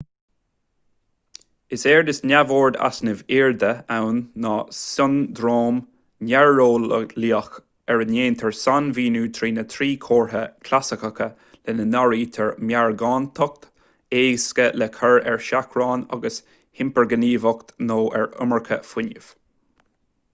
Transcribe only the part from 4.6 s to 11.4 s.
siondróm néareolaíoch ar a ndéantar sainmhíniú trína thrí chomhartha chlasaiceacha